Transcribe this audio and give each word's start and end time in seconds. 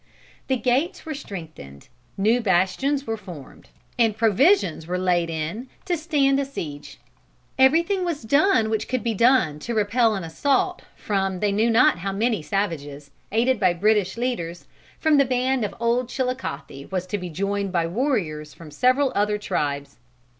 The 0.47 0.57
gates 0.57 1.05
were 1.05 1.13
strengthened, 1.13 1.87
new 2.17 2.41
bastions 2.41 3.05
were 3.05 3.17
formed, 3.17 3.69
and 3.99 4.17
provisions 4.17 4.87
were 4.87 4.97
laid 4.97 5.29
in, 5.29 5.69
to 5.85 5.95
stand 5.95 6.39
a 6.39 6.43
siege. 6.45 6.97
Everything 7.59 8.03
was 8.03 8.23
done 8.23 8.71
which 8.71 8.87
could 8.87 9.03
be 9.03 9.13
done 9.13 9.59
to 9.59 9.75
repel 9.75 10.15
an 10.15 10.23
assault 10.23 10.81
from 10.95 11.39
they 11.39 11.51
knew 11.51 11.69
not 11.69 11.99
how 11.99 12.11
many 12.11 12.41
savages, 12.41 13.11
aided 13.31 13.59
by 13.59 13.75
British 13.75 14.17
leaders, 14.17 14.65
for 14.99 15.15
the 15.15 15.23
band 15.23 15.63
from 15.63 15.75
old 15.79 16.09
Chilicothe, 16.09 16.91
was 16.91 17.05
to 17.05 17.19
be 17.19 17.29
joined 17.29 17.71
by 17.71 17.85
warriors 17.85 18.55
from 18.55 18.71
several 18.71 19.11
other 19.13 19.37
tribes. 19.37 19.97